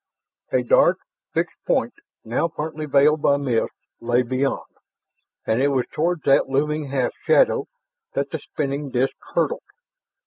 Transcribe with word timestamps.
A 0.51 0.63
dark, 0.63 0.97
fixed 1.31 1.63
point, 1.67 1.93
now 2.25 2.47
partly 2.47 2.87
veiled 2.87 3.21
by 3.21 3.37
mist, 3.37 3.71
lay 3.99 4.23
beyond, 4.23 4.65
and 5.45 5.61
it 5.61 5.67
was 5.67 5.85
toward 5.93 6.23
that 6.23 6.49
looming 6.49 6.85
half 6.87 7.11
shadow 7.27 7.67
that 8.15 8.31
the 8.31 8.39
spinning 8.39 8.89
disk 8.89 9.13
hurtled. 9.35 9.61